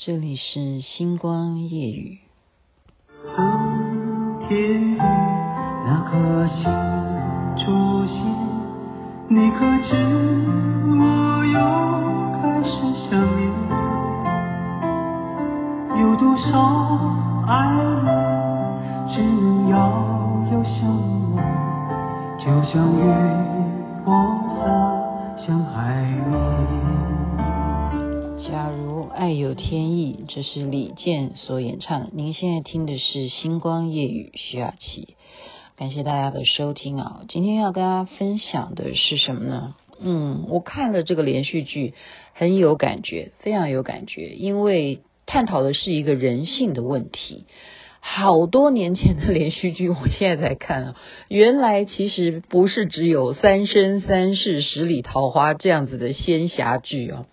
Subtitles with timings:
[0.00, 2.18] 这里是星光夜语。
[3.36, 6.62] 冬天那颗星
[7.56, 8.16] 出现，
[9.26, 9.96] 你可知
[10.86, 11.58] 我又
[12.40, 12.70] 开始
[13.10, 13.50] 想念？
[16.00, 16.46] 有多少
[17.48, 17.52] 爱
[18.04, 18.08] 恋，
[19.08, 19.18] 只
[19.68, 19.74] 要
[20.52, 20.78] 有想
[21.32, 21.42] 念，
[22.38, 23.02] 就像月
[29.36, 32.10] 有天意，这是李健所演唱。
[32.12, 35.16] 您现在听的是《星光夜雨》，徐雅琪。
[35.76, 37.20] 感谢大家的收听啊！
[37.28, 39.74] 今天要跟大家分享的是什么呢？
[40.00, 41.94] 嗯，我看了这个连续剧，
[42.32, 47.46] 很有感觉，非常有感觉，因为探讨的是一个人性的问题。
[48.00, 50.96] 好多年前的连续剧，我现在才看啊，
[51.28, 57.26] 原来其实不是只有《三生三世十里桃花》这样子的仙侠剧啊。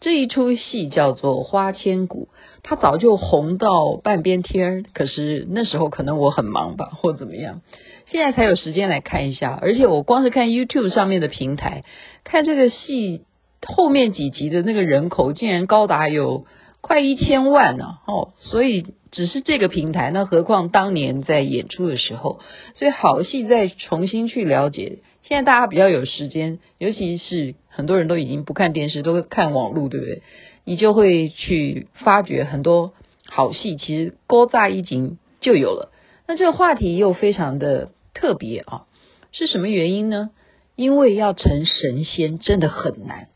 [0.00, 2.28] 这一出戏叫做《花千骨》，
[2.62, 7.62] 它早就红到半边天，可是那时候可能我很忙吧，或怎么样，
[8.06, 9.58] 现在才有时间来看一下。
[9.60, 11.82] 而且我光是看 YouTube 上面的平台，
[12.22, 13.22] 看这个戏
[13.66, 16.46] 后面几集的那个人口竟然高达有
[16.80, 17.98] 快一千万呢！
[18.06, 22.38] 哦，所以只是这个平台，那何况当年在演出的时候，
[22.76, 25.00] 所以好戏再重新去了解。
[25.28, 27.54] 现在大家比较有时间，尤其是。
[27.70, 30.22] 很多人都已经不看电视，都会看网络，对不对？
[30.64, 32.92] 你就会去发掘很多
[33.28, 35.92] 好戏，其实勾扎一景就有了。
[36.26, 38.86] 那这个话题又非常的特别啊，
[39.30, 40.30] 是什么原因呢？
[40.74, 43.28] 因为要成神仙真的很难。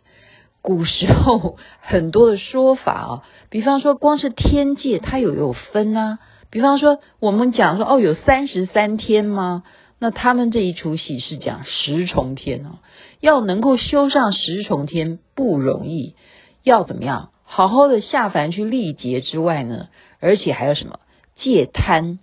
[0.61, 6.19] 古时候很多的说法啊，比方说光是天界它有有分啊，
[6.51, 9.63] 比方说我们讲说哦，有三十三天吗？
[10.03, 12.81] 那他们这一出戏是讲十重天哦，
[13.21, 16.17] 要能够修上十重天不容易，
[16.65, 17.31] 要怎么样？
[17.45, 20.99] 好好的下凡去历劫之外呢，而且还有什么？
[21.37, 22.19] 戒贪、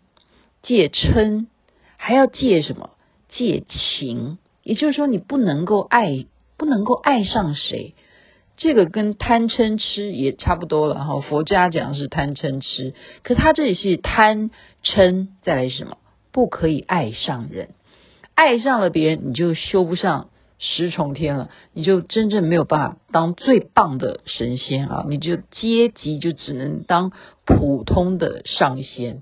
[0.61, 1.45] 戒嗔，
[1.95, 2.89] 还要戒什么？
[3.30, 4.39] 戒情。
[4.61, 6.25] 也就是说，你不能够爱，
[6.58, 7.95] 不能够爱上谁。
[8.58, 11.21] 这个跟贪嗔痴也差不多了哈。
[11.21, 12.93] 佛家讲是贪嗔痴，
[13.23, 14.52] 可他这里是贪
[14.83, 15.95] 嗔，再来是什么？
[16.39, 17.72] 不可以爱上人，
[18.33, 25.05] 爱上了别人，你就修不上十重天了，你就真正没有办法当最棒的神仙啊！
[25.10, 27.11] 你就阶级就只能当
[27.44, 29.22] 普通的上仙。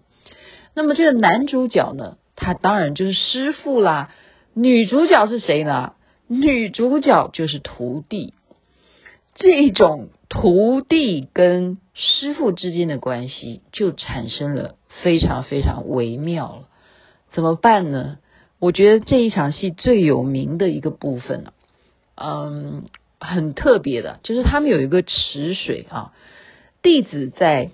[0.75, 4.11] 那么这个男主角呢，他当然就是师傅啦。
[4.53, 5.93] 女主角是谁呢？
[6.27, 8.35] 女主角就是徒弟。
[9.33, 16.66] 这种徒弟跟师傅之间的关系，就产生了非常非常微妙了。
[17.37, 18.17] 怎么办呢？
[18.57, 21.45] 我觉得这一场戏最有名的一个部分，
[22.15, 22.85] 嗯，
[23.19, 26.13] 很特别的，就是他们有一个池水啊，
[26.81, 27.69] 弟子在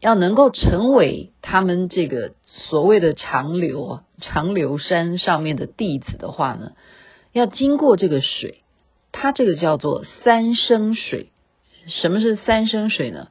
[0.00, 6.72] 要能够成为他们这个所谓的长流啊，长流山上面的弟子的话呢，
[7.30, 8.64] 要经过这个水，
[9.12, 11.28] 它这个叫做三生水。
[11.86, 13.28] 什么是三生水呢？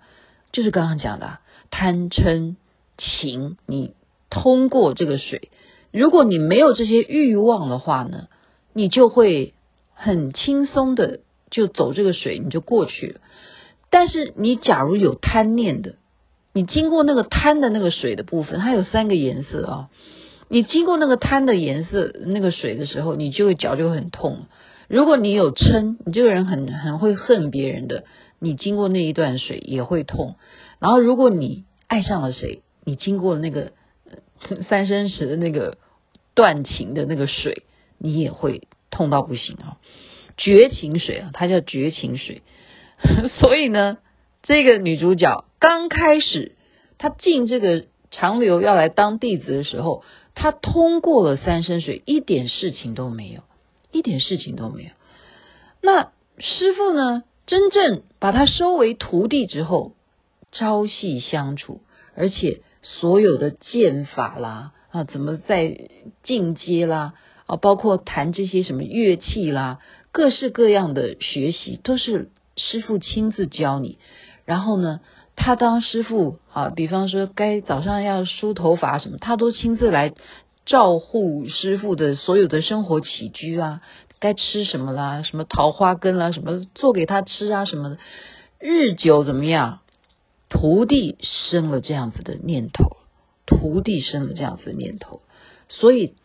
[0.53, 2.55] 就是刚刚讲的贪嗔
[2.97, 3.98] 情，你。
[4.29, 5.49] 通过这个水，
[5.91, 8.27] 如果你没有这些欲望的话呢，
[8.73, 9.55] 你就会
[9.93, 13.21] 很轻松的就走这个水，你就过去了。
[13.89, 15.95] 但是你假如有贪念的，
[16.53, 19.89] 你经过那个贪的那个水的部分，它有三个颜色啊。
[20.47, 24.45] 你经过那个贪的颜色那个水的时候，你就会脚就会很痛。
[24.87, 28.03] 如果你有嗔，你这个人很很会恨别人的，
[28.37, 30.35] 你经过那一段水也会痛。
[30.79, 33.71] 然后如果你爱上了谁，你经过那个。
[34.67, 35.77] 三生石的那个
[36.33, 37.63] 断情的那个水，
[37.97, 39.77] 你也会痛到不行啊！
[40.37, 42.41] 绝情水啊，它叫绝情水。
[43.39, 43.97] 所以呢，
[44.41, 46.55] 这个女主角刚开始
[46.97, 53.41] 她进这个长流要来当弟子的时候，她通过了三生水，一点事情都没有，
[53.91, 54.89] 一点事情都没有。
[55.81, 59.93] 那师傅呢，真正把她收为徒弟之后，
[60.51, 61.81] 朝夕相处，
[62.15, 62.61] 而且。
[62.99, 65.89] 所有的剑法啦啊，怎么在
[66.23, 67.13] 进阶啦
[67.45, 69.77] 啊，包括弹这些什么乐器啦，
[70.11, 73.99] 各式各样的学习都是师傅亲自教你。
[74.45, 75.01] 然后呢，
[75.35, 80.13] 他当师傅啊，比方说该早上要梳头发什么，他都亲自来
[80.65, 83.81] 照护师傅的所有的生活起居啊，
[84.19, 87.97] 该吃什么啦，什么桃花根啦，什么做给他吃啊什么的，
[88.59, 89.81] 日久怎么样？
[90.49, 92.97] 徒弟生了这样子的念头，
[93.45, 95.21] 徒弟生了这样子的念头，
[95.67, 96.15] 所以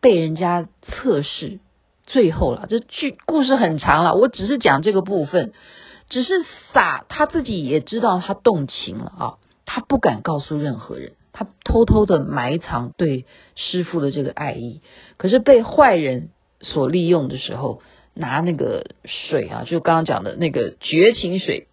[0.00, 1.58] 被人家测试，
[2.04, 5.52] 最后了，这剧故事很长了，我只是讲这个部分。
[6.08, 6.44] 只是
[6.74, 9.34] 洒，他自己也知道他动情了啊，
[9.64, 13.24] 他不敢告诉任何人，他偷偷的埋藏对
[13.56, 14.82] 师傅的这个爱意，
[15.16, 16.28] 可是被坏人
[16.60, 17.80] 所利用的时候，
[18.12, 21.66] 拿那个水啊，就刚刚讲的那个绝情水。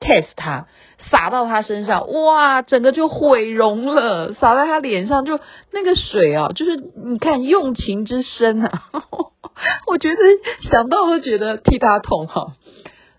[0.00, 0.68] test 他
[1.10, 4.34] 洒到他身上，哇，整个就毁容了。
[4.34, 5.38] 洒在他脸上，就
[5.72, 8.82] 那个水啊，就是你看用情之深啊，
[9.86, 10.20] 我觉得
[10.68, 12.54] 想到都觉得替他痛哈，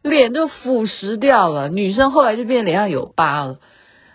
[0.03, 1.69] 脸就腐蚀掉了。
[1.69, 3.59] 女生后来就变脸上有疤了。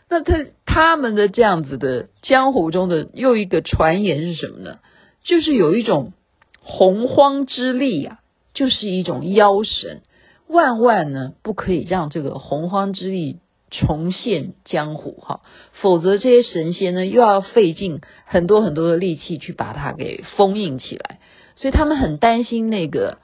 [0.08, 4.76] 那他他们的这样子的江湖中的又一个传言是什么呢？
[5.24, 6.12] 就是有一种
[6.60, 8.18] 洪荒之力啊，
[8.52, 10.02] 就是一种妖神。
[10.46, 13.38] 万万呢不可以让这个洪荒之力
[13.80, 15.40] 重现江湖哈，
[15.80, 21.18] 否则这些神仙呢又要费尽很多很多的力气去把它给封印起来，
[21.56, 23.18] 所以他们很担心那个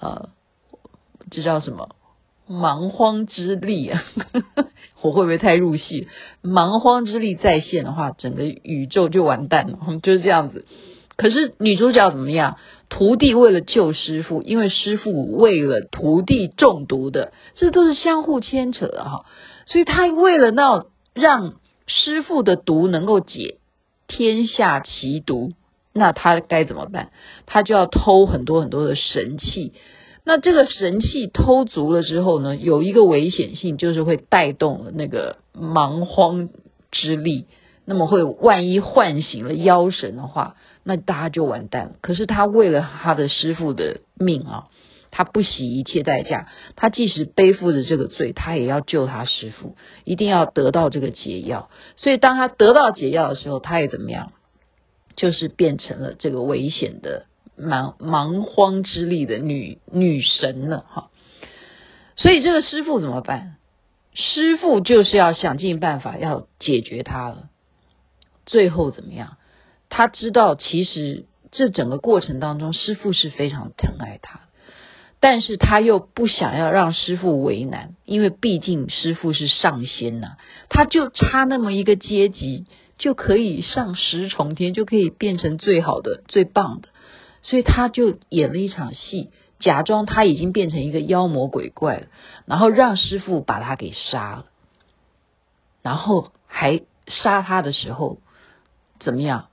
[0.00, 0.30] 呃，
[1.30, 1.96] 这叫什么
[2.46, 4.04] 蛮荒之力啊？
[5.00, 6.08] 我会不会太入戏？
[6.42, 10.64] 蛮荒之力再现的话，整个宇宙就完蛋了，就是这样子。
[11.16, 12.56] 可是女主角怎么样？
[12.88, 19.24] 徒弟为了救师傅，因为师傅为了徒弟中毒的，这都是相互牵扯的哈。
[19.66, 21.54] 所以他为了那让
[21.86, 23.58] 师傅的毒能够解
[24.06, 25.52] 天下奇毒，
[25.92, 27.10] 那他该怎么办？
[27.46, 29.72] 他就要偷很多很多的神器。
[30.24, 36.48] 那这个神器偷足了之后呢，有一个危险性，就是会带动那个蛮荒
[36.90, 37.46] 之力。
[37.84, 41.92] 那么会万一唤醒了妖神的话，那大家就完蛋了。
[42.00, 44.68] 可是他为了他的师傅的命啊，
[45.10, 51.68] 他不惜一切代价，他即使背负着这个罪，他也要救他师傅，一定要得到这个解药。
[51.96, 54.32] 所以当他得到解药的时候，他也怎么样？
[55.16, 57.26] 就是变成了这个危险的
[57.56, 61.10] 蛮蛮荒之力的女女神了哈。
[62.16, 63.56] 所以这个师傅怎么办？
[64.14, 67.50] 师傅就是要想尽办法要解决他了。
[68.46, 69.36] 最后怎么样？
[69.90, 74.40] 他知道，其实这整个过程当中，师傅是非常疼爱他，
[75.20, 80.36] 但是他又不想要让师傅为难，因为毕竟师傅是上仙呐，
[80.68, 82.66] 他就差那么一个阶级，
[82.98, 86.88] 就可以上十重天，就可以变成最好的、最棒的，
[87.42, 89.30] 所以他就演了一场戏，
[89.60, 92.06] 假装他已经变成一个妖魔鬼怪了，
[92.46, 94.46] 然后让师傅把他给杀了，
[95.82, 98.18] 然后还杀他的时候。
[99.00, 99.48] 怎么样？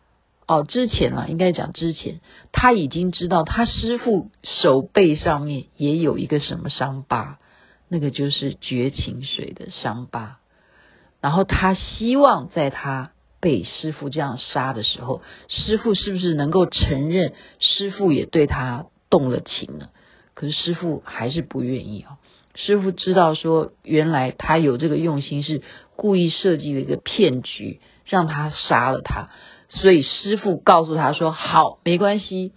[0.48, 2.20] 哦，之前啊，应该讲之前，
[2.52, 7.40] 他已经知道他师父手背上面也有一个什么伤疤，
[7.88, 10.40] 那个就是绝情水的伤疤。
[11.22, 19.90] 然后他希望在他被师父这样杀的时候，师父是不是能够承认师父也对他动了情呢？
[20.34, 22.18] 可是师父还是不愿意哦。
[22.56, 25.62] 师父知道说，原来他有这个用心，是
[25.96, 27.80] 故意设计了一个骗局。
[28.06, 29.30] 让他杀了他，
[29.70, 32.52] 所以师傅告诉他说：“好，没关系，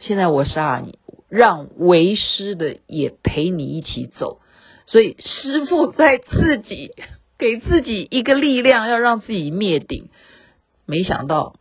[0.00, 0.98] 现在我杀了你，
[1.28, 4.40] 让为师的也陪你一起走。”
[4.86, 6.92] 所以师傅在自己
[7.38, 10.10] 给自己一个力量，要让自己灭顶。
[10.86, 11.56] 没想到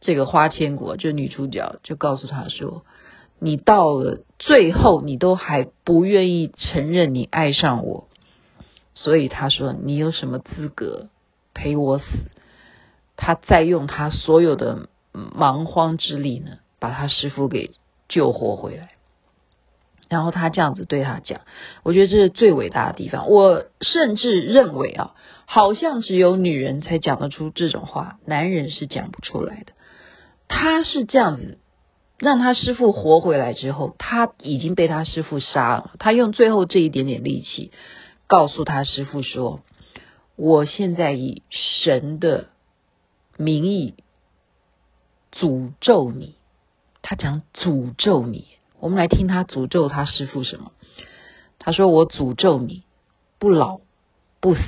[0.00, 2.84] 这个花千骨，就女主角就告诉他说
[3.38, 8.08] ：“你到了最后，你都还不愿意承认你爱上我，
[8.94, 11.08] 所以他说你有什么资格
[11.54, 12.04] 陪我死？”
[13.16, 17.70] 他再用他所有的蛮荒之力呢，把他师傅给
[18.08, 18.90] 救活回来。
[20.08, 21.40] 然后他这样子对他讲，
[21.82, 23.30] 我觉得这是最伟大的地方。
[23.30, 25.14] 我甚至认为啊，
[25.46, 29.72] 好像只有女人才讲得出这种话，男人是讲不出来的。
[30.46, 31.58] 他是这样子，
[32.18, 35.92] 让他师傅活回来之后，他已经被他师傅杀了。
[35.98, 37.72] 他用最后这一点点力气，
[38.26, 39.62] 告诉他师傅说
[40.36, 42.48] ：“我现在以神的。”
[43.36, 43.94] 名义
[45.32, 46.36] 诅咒你，
[47.02, 48.46] 他讲诅咒你。
[48.78, 50.70] 我们来听他诅咒他师父什么？
[51.58, 52.84] 他说：“我诅咒你
[53.40, 53.80] 不老
[54.40, 54.60] 不死，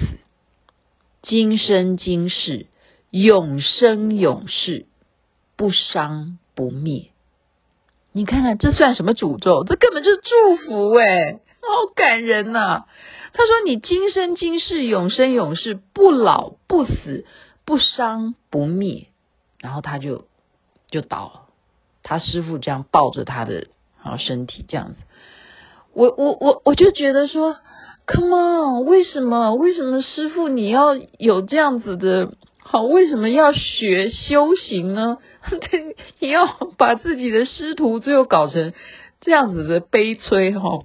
[1.22, 2.66] 今生今世
[3.10, 4.86] 永生永世
[5.54, 7.10] 不伤不灭。”
[8.10, 9.62] 你看看这算什么诅咒？
[9.62, 12.86] 这根本就是祝福哎，好感人呐、啊！
[13.36, 17.24] 他说：“你今生今世永生永世不老不死。”
[17.66, 19.08] 不伤不灭，
[19.58, 20.26] 然后他就
[20.88, 21.40] 就倒了。
[22.04, 23.66] 他师父这样抱着他的
[24.00, 25.00] 啊身体这样子，
[25.92, 27.56] 我我我我就觉得说
[28.06, 32.84] ，Come on，为什么为什么师父你要有这样子的好？
[32.84, 35.18] 为什么要学修行呢？
[36.20, 36.46] 你要
[36.78, 38.74] 把自己的师徒最后搞成
[39.20, 40.84] 这样子的悲催哈？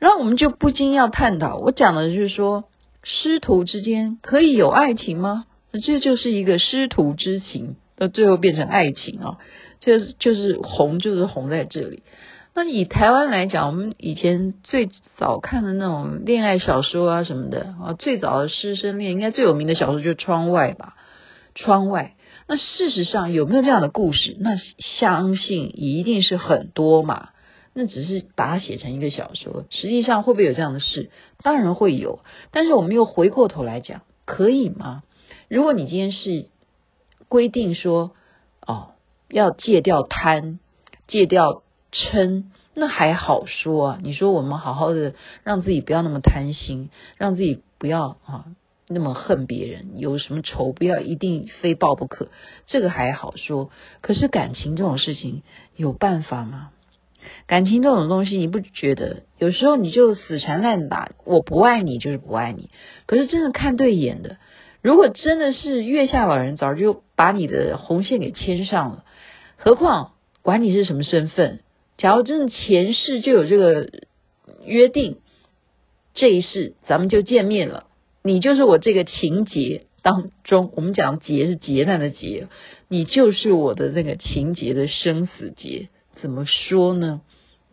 [0.00, 2.64] 然后我们就不禁要探讨，我讲的就是说，
[3.04, 5.44] 师徒之间可以有爱情吗？
[5.72, 9.38] 这就是一个师徒之情，到最后变成爱情啊，
[9.80, 12.02] 这就是红，就是红在这里。
[12.52, 20.94] 那以台湾来讲，我们以前最早看的那种恋爱小说啊什么的啊，最早的师生恋，应该最有名的小说就是《窗外》吧，
[21.62, 22.14] 《窗外》。
[22.48, 24.36] 那事实上有没有这样的故事？
[24.40, 27.28] 那相信一定是很多嘛。
[27.72, 31.10] 那只是把它写成一个小说，实际上会不会有这样的事？
[31.42, 32.20] 当然会有。
[32.50, 35.02] 但是我们又回过头来讲，可以吗？
[35.48, 36.46] 如果你今天是
[37.28, 38.10] 规定说，
[38.66, 38.94] 哦，
[39.28, 40.58] 要戒掉贪，
[41.06, 41.62] 戒掉
[41.92, 43.98] 嗔，那还好说啊。
[44.02, 48.46] 你说我们好好的让自己不要那么贪心，让自己不要啊
[48.88, 52.28] 那么恨别人，有什么仇不要一定非报不可，
[52.66, 53.70] 这个还好说。
[54.00, 55.42] 可是感情这种事情
[55.76, 56.70] 有办法吗？
[57.46, 62.70] 感情这种东西，你不觉得有时候你就死缠烂打，我不爱你就是不爱你。
[63.06, 64.38] 可是真的看对眼的，
[64.82, 69.04] 如果真的是月下老人，早就把你的红线给牵上了。
[69.56, 70.12] 何况
[70.42, 71.60] 管你是什么身份。
[71.98, 73.90] 假如真的前世就有这个
[74.64, 75.18] 约定，
[76.14, 77.84] 这一世咱们就见面了，
[78.22, 82.48] 你就是我这个情劫当中，我们讲劫是劫难的劫，
[82.88, 87.20] 你就是我的那个情劫的生死劫，怎么说呢？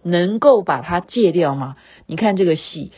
[0.04, 1.76] 能够把它戒掉吗？
[2.06, 2.92] 你看这个戏，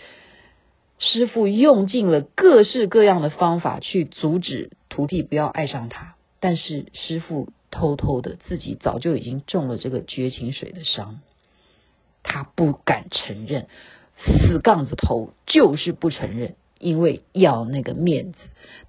[1.00, 7.50] 师傅用尽了各式各样的方法去阻止徒弟不要爱上他，但是师傅。
[7.72, 11.20] 偷偷的，自己早就已经中了这个绝情水的伤，
[12.24, 13.68] 他不敢承认，
[14.18, 18.40] 死杠子头就是不承认，因为要那个面子。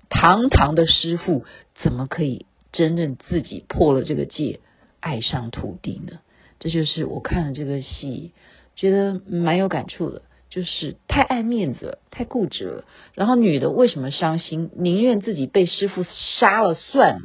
[0.09, 1.45] 堂堂的师傅
[1.83, 4.61] 怎么可以真正自己破了这个戒，
[4.99, 6.21] 爱上徒弟呢？
[6.61, 8.33] 这就是我看了这个戏，
[8.77, 12.85] 觉得蛮有感触的，就是太爱面子了，太固执了。
[13.15, 16.05] 然后女的为什么伤心，宁愿自己被师傅
[16.39, 17.23] 杀了算了。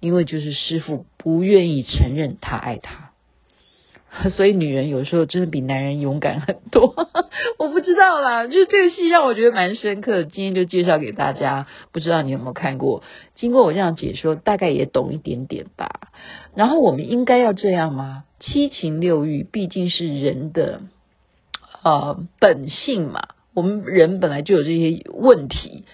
[0.00, 3.12] 因为就是师傅不愿意承认他爱他，
[4.34, 6.92] 所以女人有时候真的比男人勇敢很多。
[7.56, 10.24] 我不知道啦，就是这个戏让我觉得蛮深刻的。
[10.24, 13.04] 今天就介绍给大家，不知道你有没有看过？
[13.36, 16.10] 经过我这样解说，大概也懂一点点吧。
[16.54, 18.24] 然后我们应该要这样吗？
[18.40, 20.82] 七情六欲毕竟是人的
[21.82, 25.84] 呃本性嘛，我们人本来就有这些问题，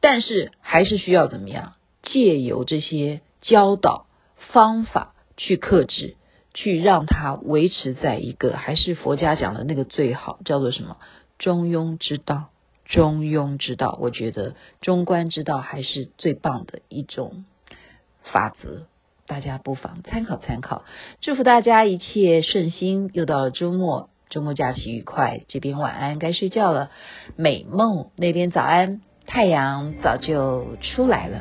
[0.00, 1.74] 但是还是需要怎么样？
[2.02, 3.20] 借由这些。
[3.40, 4.06] 教导
[4.52, 6.16] 方法去克制，
[6.54, 10.96] 去让它维持在一个还是佛家讲的那个最好，叫做什么？
[11.38, 12.48] 中庸之道。
[12.84, 17.44] 中庸之道，我觉得中观之道还是最棒的一种
[18.24, 18.86] 法则，
[19.28, 20.84] 大家不妨参考参考。
[21.20, 25.42] 祝福大家一切顺心，又到了周末，周末假期愉快。
[25.46, 26.90] 这边晚安，该睡觉了，
[27.36, 31.38] 美梦那边早安，太阳早就出来了。